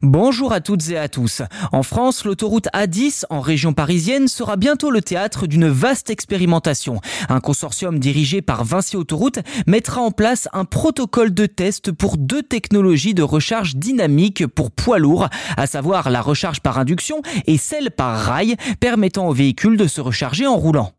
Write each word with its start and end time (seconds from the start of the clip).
Bonjour 0.00 0.52
à 0.52 0.60
toutes 0.60 0.90
et 0.90 0.96
à 0.96 1.08
tous. 1.08 1.42
En 1.72 1.82
France, 1.82 2.24
l'autoroute 2.24 2.68
A10 2.72 3.24
en 3.30 3.40
région 3.40 3.72
parisienne 3.72 4.28
sera 4.28 4.54
bientôt 4.54 4.92
le 4.92 5.02
théâtre 5.02 5.48
d'une 5.48 5.66
vaste 5.66 6.08
expérimentation. 6.08 7.00
Un 7.28 7.40
consortium 7.40 7.98
dirigé 7.98 8.40
par 8.40 8.62
Vinci 8.62 8.96
Autoroute 8.96 9.40
mettra 9.66 10.00
en 10.00 10.12
place 10.12 10.48
un 10.52 10.64
protocole 10.64 11.34
de 11.34 11.46
test 11.46 11.90
pour 11.90 12.16
deux 12.16 12.44
technologies 12.44 13.12
de 13.12 13.24
recharge 13.24 13.74
dynamique 13.74 14.46
pour 14.46 14.70
poids 14.70 15.00
lourds, 15.00 15.28
à 15.56 15.66
savoir 15.66 16.10
la 16.10 16.22
recharge 16.22 16.60
par 16.60 16.78
induction 16.78 17.20
et 17.46 17.58
celle 17.58 17.90
par 17.90 18.20
rail, 18.20 18.54
permettant 18.78 19.26
aux 19.26 19.34
véhicules 19.34 19.76
de 19.76 19.88
se 19.88 20.00
recharger 20.00 20.46
en 20.46 20.54
roulant. 20.54 20.92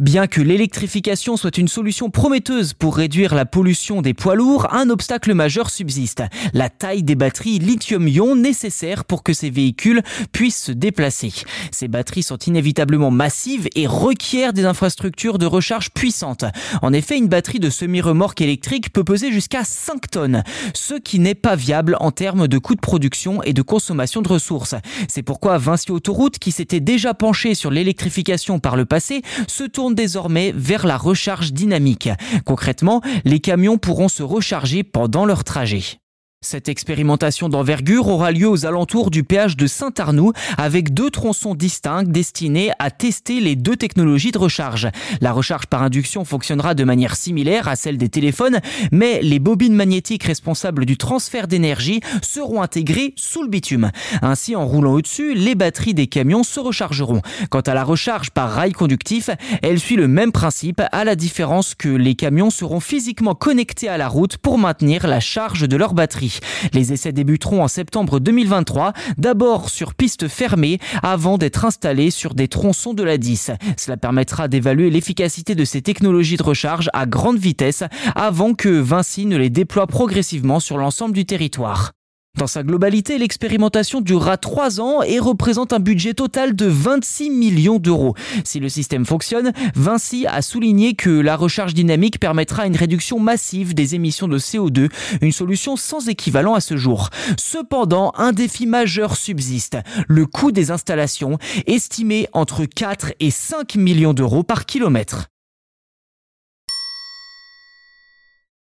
Bien 0.00 0.26
que 0.26 0.40
l'électrification 0.40 1.36
soit 1.36 1.58
une 1.58 1.68
solution 1.68 2.08
prometteuse 2.08 2.72
pour 2.72 2.96
réduire 2.96 3.34
la 3.34 3.44
pollution 3.44 4.00
des 4.00 4.14
poids 4.14 4.34
lourds, 4.34 4.72
un 4.72 4.88
obstacle 4.88 5.34
majeur 5.34 5.68
subsiste, 5.68 6.22
la 6.54 6.70
taille 6.70 7.02
des 7.02 7.16
batteries 7.16 7.58
lithium-ion 7.58 8.34
nécessaires 8.34 9.04
pour 9.04 9.22
que 9.22 9.34
ces 9.34 9.50
véhicules 9.50 10.00
puissent 10.32 10.62
se 10.62 10.72
déplacer. 10.72 11.34
Ces 11.70 11.86
batteries 11.86 12.22
sont 12.22 12.38
inévitablement 12.38 13.10
massives 13.10 13.68
et 13.74 13.86
requièrent 13.86 14.54
des 14.54 14.64
infrastructures 14.64 15.36
de 15.36 15.44
recharge 15.44 15.90
puissantes. 15.90 16.46
En 16.80 16.94
effet, 16.94 17.18
une 17.18 17.28
batterie 17.28 17.60
de 17.60 17.68
semi-remorque 17.68 18.40
électrique 18.40 18.94
peut 18.94 19.04
peser 19.04 19.30
jusqu'à 19.30 19.64
5 19.64 20.10
tonnes, 20.10 20.44
ce 20.72 20.94
qui 20.94 21.18
n'est 21.18 21.34
pas 21.34 21.56
viable 21.56 21.98
en 22.00 22.10
termes 22.10 22.48
de 22.48 22.56
coûts 22.56 22.74
de 22.74 22.80
production 22.80 23.42
et 23.42 23.52
de 23.52 23.60
consommation 23.60 24.22
de 24.22 24.28
ressources. 24.28 24.76
C'est 25.08 25.22
pourquoi 25.22 25.58
Vinci 25.58 25.92
Autoroute, 25.92 26.38
qui 26.38 26.52
s'était 26.52 26.80
déjà 26.80 27.12
penché 27.12 27.54
sur 27.54 27.70
l'électrification 27.70 28.60
par 28.60 28.76
le 28.76 28.86
passé, 28.86 29.20
se 29.46 29.64
tourne 29.64 29.89
désormais 29.90 30.52
vers 30.56 30.86
la 30.86 30.96
recharge 30.96 31.52
dynamique. 31.52 32.08
Concrètement, 32.44 33.00
les 33.24 33.40
camions 33.40 33.78
pourront 33.78 34.08
se 34.08 34.22
recharger 34.22 34.82
pendant 34.82 35.24
leur 35.24 35.44
trajet. 35.44 36.00
Cette 36.42 36.70
expérimentation 36.70 37.50
d'envergure 37.50 38.08
aura 38.08 38.32
lieu 38.32 38.48
aux 38.48 38.64
alentours 38.64 39.10
du 39.10 39.24
péage 39.24 39.58
de 39.58 39.66
Saint-Arnoux 39.66 40.32
avec 40.56 40.94
deux 40.94 41.10
tronçons 41.10 41.54
distincts 41.54 42.02
destinés 42.02 42.70
à 42.78 42.90
tester 42.90 43.40
les 43.40 43.56
deux 43.56 43.76
technologies 43.76 44.32
de 44.32 44.38
recharge. 44.38 44.88
La 45.20 45.32
recharge 45.32 45.66
par 45.66 45.82
induction 45.82 46.24
fonctionnera 46.24 46.72
de 46.72 46.82
manière 46.82 47.14
similaire 47.14 47.68
à 47.68 47.76
celle 47.76 47.98
des 47.98 48.08
téléphones, 48.08 48.60
mais 48.90 49.20
les 49.20 49.38
bobines 49.38 49.74
magnétiques 49.74 50.24
responsables 50.24 50.86
du 50.86 50.96
transfert 50.96 51.46
d'énergie 51.46 52.00
seront 52.22 52.62
intégrées 52.62 53.12
sous 53.16 53.42
le 53.42 53.50
bitume. 53.50 53.90
Ainsi, 54.22 54.56
en 54.56 54.66
roulant 54.66 54.94
au-dessus, 54.94 55.34
les 55.34 55.54
batteries 55.54 55.92
des 55.92 56.06
camions 56.06 56.42
se 56.42 56.58
rechargeront. 56.58 57.20
Quant 57.50 57.60
à 57.60 57.74
la 57.74 57.84
recharge 57.84 58.30
par 58.30 58.50
rail 58.50 58.72
conductif, 58.72 59.28
elle 59.60 59.78
suit 59.78 59.96
le 59.96 60.08
même 60.08 60.32
principe 60.32 60.80
à 60.90 61.04
la 61.04 61.16
différence 61.16 61.74
que 61.74 61.90
les 61.90 62.14
camions 62.14 62.48
seront 62.48 62.80
physiquement 62.80 63.34
connectés 63.34 63.90
à 63.90 63.98
la 63.98 64.08
route 64.08 64.38
pour 64.38 64.56
maintenir 64.56 65.06
la 65.06 65.20
charge 65.20 65.68
de 65.68 65.76
leur 65.76 65.92
batterie. 65.92 66.29
Les 66.72 66.92
essais 66.92 67.12
débuteront 67.12 67.62
en 67.62 67.68
septembre 67.68 68.20
2023, 68.20 68.92
d'abord 69.18 69.70
sur 69.70 69.94
piste 69.94 70.28
fermée 70.28 70.78
avant 71.02 71.38
d'être 71.38 71.64
installés 71.64 72.10
sur 72.10 72.34
des 72.34 72.48
tronçons 72.48 72.94
de 72.94 73.02
la 73.02 73.18
10. 73.18 73.52
Cela 73.76 73.96
permettra 73.96 74.48
d'évaluer 74.48 74.90
l'efficacité 74.90 75.54
de 75.54 75.64
ces 75.64 75.82
technologies 75.82 76.36
de 76.36 76.42
recharge 76.42 76.90
à 76.92 77.06
grande 77.06 77.38
vitesse 77.38 77.84
avant 78.14 78.54
que 78.54 78.68
Vinci 78.68 79.26
ne 79.26 79.36
les 79.36 79.50
déploie 79.50 79.86
progressivement 79.86 80.60
sur 80.60 80.78
l'ensemble 80.78 81.14
du 81.14 81.26
territoire. 81.26 81.92
Dans 82.40 82.46
sa 82.46 82.62
globalité, 82.62 83.18
l'expérimentation 83.18 84.00
durera 84.00 84.38
3 84.38 84.80
ans 84.80 85.02
et 85.02 85.18
représente 85.18 85.74
un 85.74 85.78
budget 85.78 86.14
total 86.14 86.56
de 86.56 86.64
26 86.64 87.28
millions 87.28 87.78
d'euros. 87.78 88.14
Si 88.44 88.60
le 88.60 88.70
système 88.70 89.04
fonctionne, 89.04 89.52
Vinci 89.74 90.26
a 90.26 90.40
souligné 90.40 90.94
que 90.94 91.10
la 91.10 91.36
recharge 91.36 91.74
dynamique 91.74 92.18
permettra 92.18 92.66
une 92.66 92.76
réduction 92.76 93.18
massive 93.18 93.74
des 93.74 93.94
émissions 93.94 94.26
de 94.26 94.38
CO2, 94.38 94.90
une 95.20 95.32
solution 95.32 95.76
sans 95.76 96.08
équivalent 96.08 96.54
à 96.54 96.60
ce 96.60 96.78
jour. 96.78 97.10
Cependant, 97.36 98.12
un 98.16 98.32
défi 98.32 98.66
majeur 98.66 99.16
subsiste, 99.16 99.76
le 100.08 100.24
coût 100.24 100.50
des 100.50 100.70
installations, 100.70 101.36
estimé 101.66 102.26
entre 102.32 102.64
4 102.64 103.12
et 103.20 103.30
5 103.30 103.74
millions 103.74 104.14
d'euros 104.14 104.44
par 104.44 104.64
kilomètre. 104.64 105.29